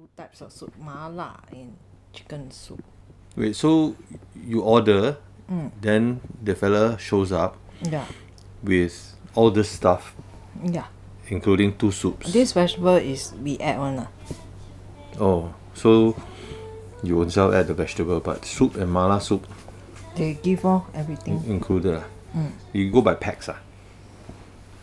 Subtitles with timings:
[0.00, 1.76] two types of soup, mala and
[2.12, 2.82] chicken soup.
[3.36, 3.94] Wait, so
[4.34, 5.16] you order,
[5.80, 8.06] then the fella shows up Yeah,
[8.62, 10.14] with all this stuff,
[10.64, 10.86] yeah.
[11.28, 12.32] including two soups.
[12.32, 14.06] This vegetable is we add one lah.
[15.20, 16.16] oh, so
[17.02, 19.46] you won't sell add the vegetable, but soup and mala soup
[20.16, 21.44] They give all everything.
[21.46, 22.00] included.
[22.00, 22.06] ah.
[22.72, 23.48] You go by packs.
[23.50, 23.58] Ah.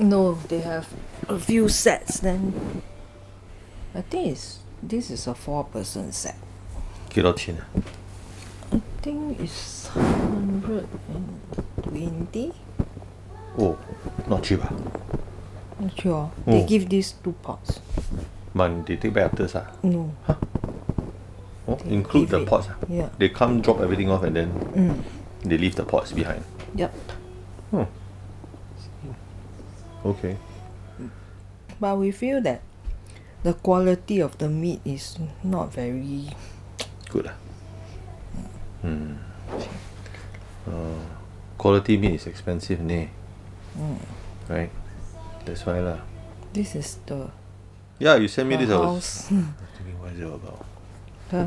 [0.00, 0.88] No, they have
[1.28, 2.18] a few sets.
[2.20, 2.82] Then
[3.94, 6.35] I think it's this is a four person set.
[7.09, 7.65] 几多钱啊？
[8.71, 12.51] I think it's hundred and twenty.
[13.57, 13.75] Oh,
[14.27, 14.59] not cheap.
[14.63, 14.71] Ah.
[15.81, 16.29] Not sure.
[16.45, 16.67] They Oh.
[16.67, 17.79] give these two pots.
[18.53, 19.65] But they take back after ah.
[19.81, 20.11] No.
[21.67, 22.49] Oh, include the give it.
[22.49, 22.67] pots.
[22.69, 22.75] ah.
[22.87, 23.09] Yeah.
[23.17, 25.03] They come drop everything off and then
[25.43, 26.43] they leave the pots behind.
[26.75, 26.93] Yep.
[27.73, 27.87] Oh.
[30.05, 30.37] Okay.
[31.79, 32.61] But we feel that
[33.44, 36.32] the quality of the meat is not very
[37.12, 37.28] Good.
[37.28, 37.36] Ah.
[38.82, 39.14] Hmm.
[40.66, 41.04] Uh,
[41.56, 43.12] quality meat is expensive, ne?
[44.48, 44.72] Right?
[45.44, 46.00] That's why lah.
[46.54, 47.28] this is the
[47.98, 48.70] Yeah, you sent me this.
[48.70, 49.12] I was house.
[49.76, 50.64] thinking, what is it about?
[51.30, 51.46] the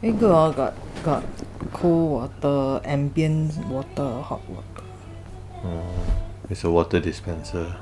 [0.00, 1.24] very good oh, got got
[1.72, 4.86] cold water, ambient water, hot water.
[6.48, 7.76] It's a water dispenser.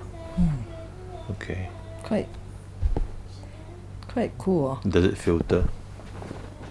[1.30, 1.68] Okay.
[2.02, 2.28] Quite
[4.10, 4.80] quite cool.
[4.82, 5.68] Does it filter?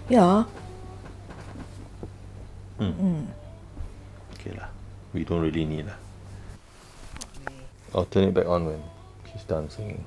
[0.08, 0.44] Yeah.
[4.34, 4.68] Okay lah.
[5.12, 5.96] We don't really need lah.
[7.94, 8.82] I'll turn it back on when
[9.32, 10.04] she's done singing.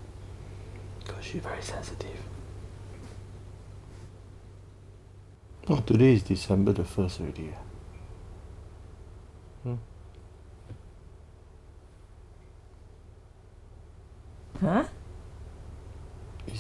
[1.00, 2.22] Because she's very sensitive.
[5.70, 7.50] Oh, today is December the 1st already.
[7.56, 7.64] ah.
[14.62, 14.86] Huh?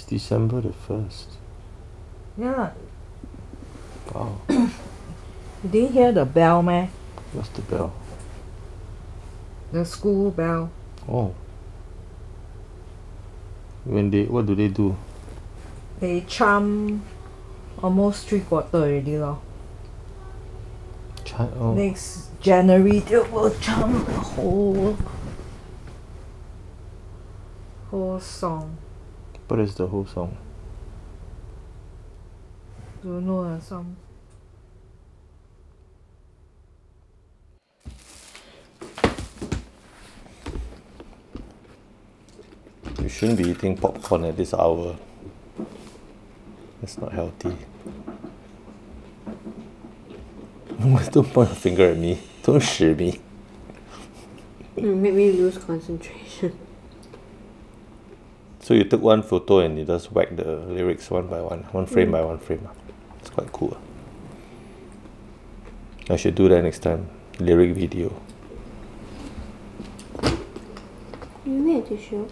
[0.04, 1.26] It's December the 1st.
[2.38, 2.72] Yeah.
[4.14, 4.36] Wow.
[4.50, 6.90] You didn't hear the bell, man?
[7.32, 7.94] What's the bell?
[9.72, 10.70] The school bell.
[11.08, 11.34] Oh.
[13.86, 14.98] When they, what do they do?
[16.02, 17.02] They charm
[17.82, 19.40] almost three quarter already lor.
[21.24, 21.76] Chi- oh.
[21.76, 24.98] Next January they will charm the whole
[27.90, 28.78] whole song.
[29.48, 30.38] What is the whole song?
[33.04, 33.98] Don't know lah, some
[43.04, 44.96] You shouldn't be eating popcorn at this hour.
[46.80, 47.54] That's not healthy.
[51.12, 52.18] Don't point a finger at me.
[52.44, 53.20] Don't shit me.
[54.78, 56.63] You make me lose concentration.
[58.64, 61.86] So you took one photo and you just whack the lyrics one by one, one
[61.86, 62.66] frame by one frame.
[62.66, 62.72] ah.
[63.20, 63.76] It's quite cool.
[66.10, 66.14] ah.
[66.14, 67.10] I should do that next time.
[67.40, 68.14] Lyric video.
[71.46, 72.26] You need a tissue.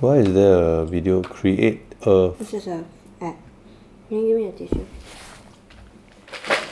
[0.00, 1.22] Why is there a video?
[1.22, 2.32] Create a.
[2.38, 2.82] This is a
[3.20, 3.36] app.
[4.08, 4.86] Can you give me a tissue?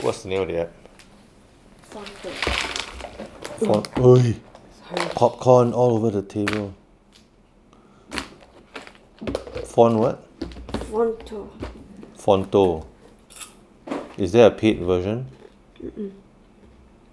[0.00, 0.72] What's the name of the app?
[1.90, 2.30] Phonto.
[3.66, 3.88] Font.
[3.98, 4.34] Oi.
[4.88, 5.10] Sorry.
[5.14, 6.74] Popcorn all over the table.
[9.74, 10.22] Font what?
[10.92, 11.50] Phonto.
[12.16, 12.86] Phonto.
[14.16, 15.26] Is there a paid version?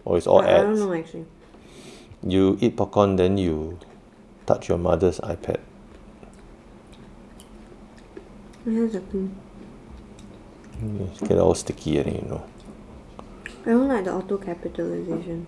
[0.05, 1.25] Or it's all I, I don't know actually.
[2.21, 3.79] You eat popcorn, then you
[4.45, 5.59] touch your mother's iPad.
[8.63, 9.35] Hands are clean.
[10.83, 12.43] You get all sticky and you know.
[13.65, 15.47] I don't like the auto capitalization.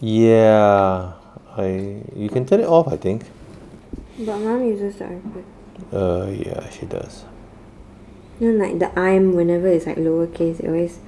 [0.00, 1.14] Yeah,
[1.56, 2.02] I.
[2.14, 2.88] You can turn it off.
[2.88, 3.24] I think.
[4.18, 5.44] But mom uses the iPad.
[5.92, 7.24] Uh, yeah, she does.
[8.40, 10.98] No, like the I'm whenever it's like lowercase, it always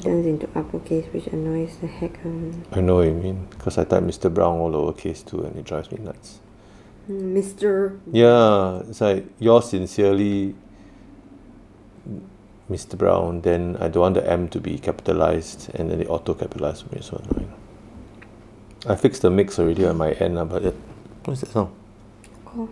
[0.00, 2.62] turns into uppercase, which annoys the heck out of me.
[2.72, 3.48] I know what you mean.
[3.58, 4.32] Cause I type Mr.
[4.32, 6.40] Brown all lowercase too, and it drives me nuts.
[7.10, 7.98] Mr.
[8.12, 10.54] Yeah, it's like yours sincerely,
[12.70, 12.98] Mr.
[12.98, 13.40] Brown.
[13.42, 17.00] Then I don't want the M to be capitalized, and then they auto capitalize me.
[17.00, 17.52] So annoying.
[18.88, 20.74] I fixed the mix already on my end, ah, but it,
[21.24, 21.74] what's that sound?
[22.44, 22.68] Call.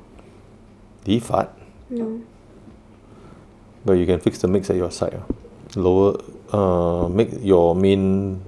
[1.20, 1.50] Fart?
[1.90, 2.20] No.
[3.84, 5.20] But you can fix the mix at your side.
[5.20, 5.26] ah.
[5.76, 6.16] Lower,
[6.52, 8.40] uh, make your main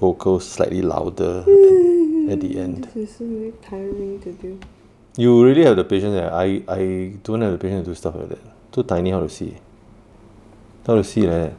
[0.00, 1.40] vocals slightly louder
[2.30, 2.84] at, the end.
[2.94, 4.60] This is so very tiring to do.
[5.16, 6.14] You really have the patience.
[6.14, 6.28] Eh?
[6.28, 6.82] I I
[7.24, 8.44] don't have the patience to do stuff like that.
[8.72, 9.10] Too tiny.
[9.10, 9.56] How to see?
[10.86, 11.54] How to see like that?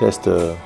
[0.00, 0.56] That's the.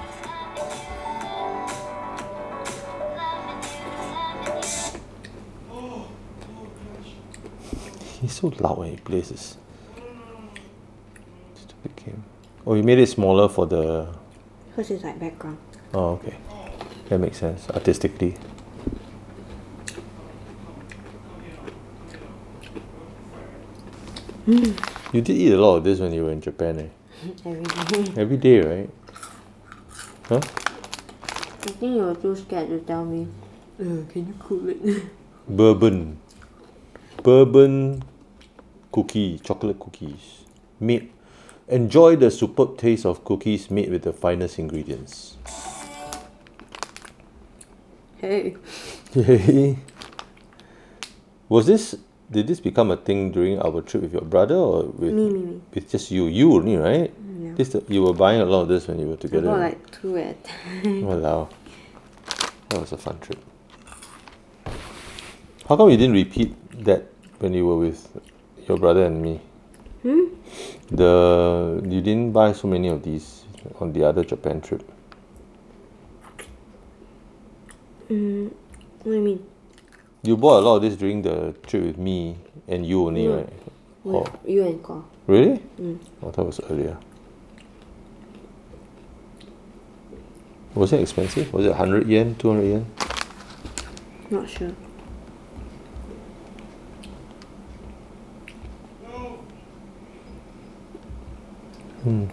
[8.20, 9.56] He's so loud when he plays this
[11.54, 12.24] stupid game.
[12.66, 14.14] Oh, you made it smaller for the.
[14.68, 15.58] Because it's like background.
[15.94, 16.36] Oh, okay.
[17.08, 18.36] That makes sense artistically.
[24.46, 26.88] You did eat a lot of this when you were in Japan, eh?
[27.44, 28.12] Every day.
[28.20, 28.90] Every day, right?
[30.28, 30.40] Huh?
[30.42, 33.26] I think you were too scared to tell me.
[33.80, 35.04] Uh, can you cook it?
[35.48, 36.18] Bourbon.
[37.22, 38.02] Bourbon
[38.92, 40.44] cookie, chocolate cookies.
[40.80, 41.10] Made.
[41.68, 45.36] Enjoy the superb taste of cookies made with the finest ingredients.
[48.20, 48.56] hey.
[49.14, 49.78] Hey.
[51.48, 51.96] Was this
[52.30, 55.38] did this become a thing during our trip with your brother or with Me, me,
[55.40, 55.60] me.
[55.74, 56.26] with just you?
[56.26, 57.12] You only, right?
[57.52, 57.56] Yeah.
[57.56, 59.46] This the, you were buying a lot of this when you were I together.
[59.48, 61.02] bought like two at a time.
[61.04, 61.48] Walao.
[62.70, 63.38] That was a fun trip.
[65.68, 66.54] How come you didn't repeat
[66.84, 67.06] that
[67.38, 68.08] when you were with
[68.68, 69.40] your brother and me?
[70.02, 70.24] Hmm?
[70.90, 73.44] The you didn't buy so many of these
[73.80, 74.82] on the other Japan trip.
[78.10, 79.46] Mm, what do you mean?
[80.22, 82.36] You bought a lot of this during the trip with me
[82.68, 83.36] and you only, No.
[83.36, 83.52] right?
[84.04, 85.04] With Oh, you and Cor.
[85.26, 85.60] really?
[85.80, 85.98] Mm.
[86.22, 86.96] I thought it was earlier.
[90.74, 91.52] Was it expensive?
[91.52, 92.86] Was it 100 yen, 200 yen?
[94.30, 94.72] Not sure.
[102.04, 102.26] Hmm.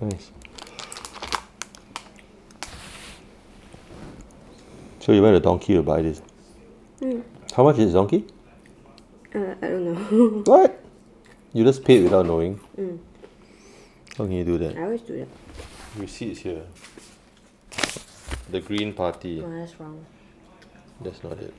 [0.00, 0.30] Nice.
[5.00, 6.22] So you went to Donki to buy this.
[7.00, 7.24] Mm.
[7.56, 8.28] How much is Donki?
[9.34, 10.42] Uh, I don't know.
[10.46, 10.84] What?
[11.52, 12.60] You just paid without knowing.
[12.78, 12.98] Mm.
[14.16, 14.76] How can you do that?
[14.76, 15.28] I always do that.
[15.98, 16.62] Receipts here.
[18.50, 19.42] The green party.
[19.44, 20.06] Oh, that's wrong.
[21.00, 21.52] That's not it.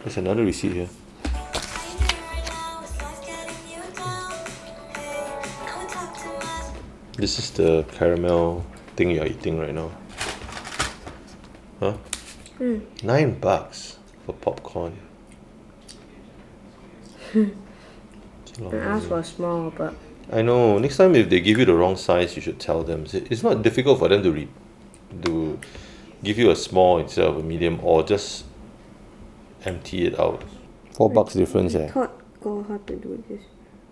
[0.00, 0.88] There's another receipt here.
[1.26, 2.82] How you doing right now?
[2.82, 4.32] Is life getting you down?
[4.94, 8.64] Hey, come and talk to my This is the caramel
[8.96, 9.90] thing you're eating right now.
[11.80, 11.92] Huh?
[12.56, 12.78] Hmm.
[13.02, 14.96] Nine bucks for popcorn.
[17.34, 19.94] It's a lot I asked for small, but
[20.32, 20.78] I know.
[20.78, 23.02] Next time, if they give you the wrong size, you should tell them.
[23.04, 24.48] It's- It's not difficult for them to re-
[25.22, 25.58] to
[26.24, 28.44] give you a small instead of a medium, or just
[29.64, 30.42] empty it out.
[30.92, 31.88] Four bucks difference, I eh?
[31.90, 33.42] taught Go how to do this.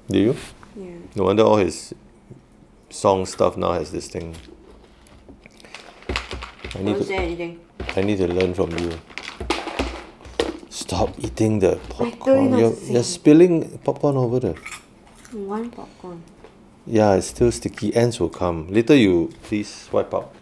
[0.08, 0.34] Do you?
[0.76, 0.96] Yeah.
[1.14, 1.94] No wonder all his
[2.88, 4.34] song stuff now has this thing.
[6.74, 7.60] I need Don't to, say anything.
[7.96, 8.90] I need to learn from you.
[10.68, 12.58] Stop eating the popcorn.
[12.58, 14.54] You're, you're spilling popcorn over there.
[15.32, 16.24] One popcorn.
[16.86, 17.94] Yeah, it's still sticky.
[17.94, 18.66] Ants will come.
[18.66, 20.34] Later you please wipe out.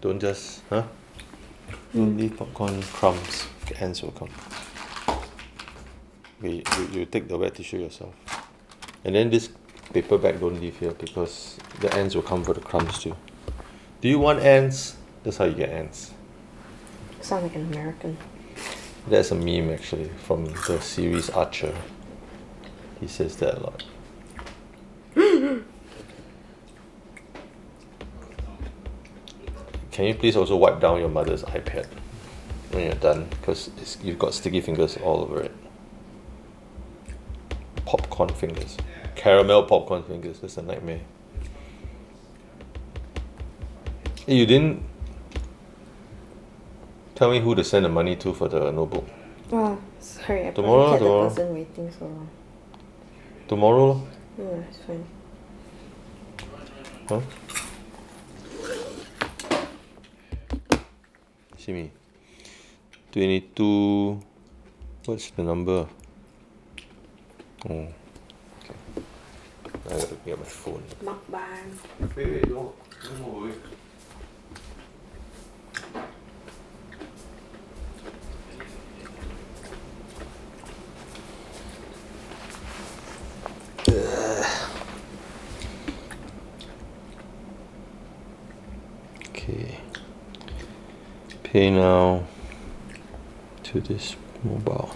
[0.00, 0.84] Don't just huh?
[1.92, 3.48] Don't leave popcorn crumbs.
[3.66, 4.28] The ants will come.
[6.38, 8.14] Okay, you, you take the wet tissue yourself.
[9.04, 9.50] And then this
[9.92, 13.16] paper bag don't leave here because the ants will come for the crumbs too.
[14.00, 14.96] Do you want ants?
[15.24, 16.12] That's how you get ants.
[17.22, 18.16] Sound like an American.
[19.08, 21.74] That's a meme actually from the series Archer.
[23.00, 23.84] He says that a lot.
[29.92, 31.86] Can you please also wipe down your mother's iPad
[32.70, 33.26] when you're done?
[33.30, 33.70] Because
[34.02, 35.54] you've got sticky fingers all over it.
[37.84, 38.76] Popcorn fingers.
[39.14, 40.40] Caramel popcorn fingers.
[40.40, 41.00] That's a nightmare.
[44.26, 44.82] Hey, you didn't
[47.14, 49.06] tell me who to send the money to for the notebook.
[49.52, 50.48] Oh, sorry.
[50.48, 51.22] I Tomorrow, kept tomorrow.
[51.28, 52.28] the person waiting so long.
[53.48, 54.06] Tomorrow,
[54.38, 55.04] Yeah, it's fine.
[57.08, 57.20] Huh?
[61.56, 61.90] See me.
[63.12, 64.20] 22.
[65.06, 65.88] What's the number?
[67.68, 67.70] Oh.
[67.70, 68.74] Okay.
[69.86, 70.82] I gotta get my phone.
[71.02, 71.72] Mukbang.
[72.14, 73.54] Wait, wait, don't, don't move away.
[89.30, 89.80] Okay
[91.57, 92.23] Pay now
[93.63, 94.95] to this mobile.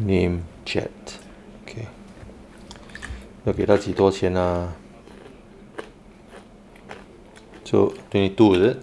[0.00, 0.90] Name Jet.
[1.62, 1.86] Okay.
[3.44, 4.74] 要给他几多钱啊
[7.75, 8.77] ？So twenty two is it?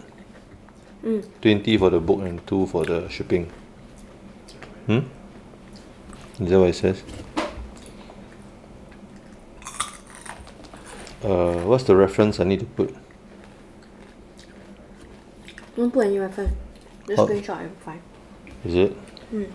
[1.02, 3.50] 嗯 Twenty for the book and two for the shipping.
[4.86, 4.98] Hmm?
[6.38, 7.02] Is that what it says?
[11.24, 12.94] Uh, what's the reference I need to put?
[15.74, 16.52] Don't put any reference.
[17.08, 17.26] Just Oh.
[17.26, 18.02] screenshot and fine.
[18.66, 18.92] Is it?
[19.32, 19.48] Mm.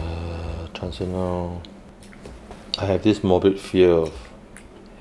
[0.00, 1.62] Uh, transfer now.
[2.78, 4.25] I have this morbid fear of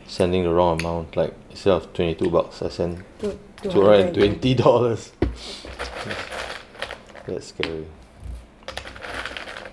[0.07, 1.15] sending the wrong amount.
[1.15, 5.11] Like instead of twenty two bucks, I send Two, two hundred and twenty dollars.
[7.27, 7.87] That's scary.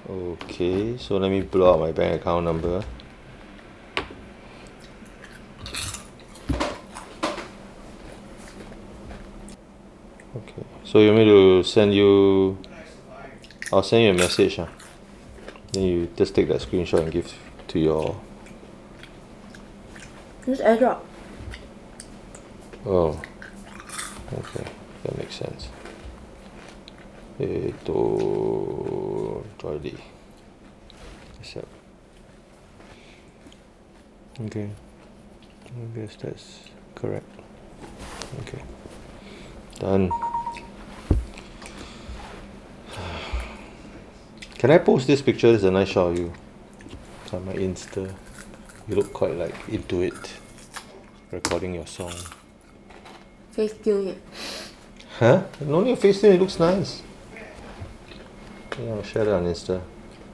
[0.09, 2.83] Okay, so let me blow out my bank account number.
[10.35, 12.59] Okay, so you want me to send you?
[13.73, 14.59] I'll send you a message.
[14.59, 14.69] Ah.
[15.73, 17.33] Then you just take that screenshot and give
[17.69, 18.21] to your.
[20.46, 21.00] Just airdrop.
[22.86, 23.20] Oh.
[24.34, 24.66] Okay,
[25.04, 25.70] that makes sense.
[27.40, 29.80] えっと、Joy
[31.40, 31.68] Accept.
[34.46, 34.70] Okay.
[35.66, 37.26] I guess that's correct.
[38.42, 38.64] Okay.
[39.80, 40.10] Done.
[44.58, 45.52] Can I post this picture?
[45.52, 46.34] This is a nice shot of you.
[47.24, 48.12] It's on my Insta.
[48.89, 50.33] You look quite like into it.
[51.31, 52.15] Recording your song.
[53.53, 54.23] Face tune it.
[55.19, 55.45] Huh?
[55.61, 57.03] No need face tune, it looks nice.
[58.79, 59.81] Yeah, I'll share that on Insta.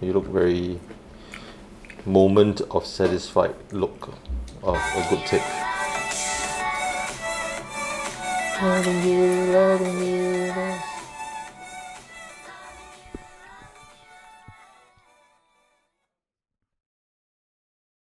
[0.01, 0.81] You look very
[2.07, 4.15] moment of satisfied look
[4.63, 5.43] of a good take.
[8.63, 10.98] Loving you, loving